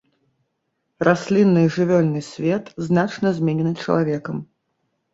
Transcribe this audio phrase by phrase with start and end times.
[1.07, 4.47] Раслінны і жывёльны свет значна зменены чалавекам.